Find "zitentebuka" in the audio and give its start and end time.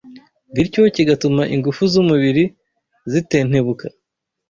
3.11-3.85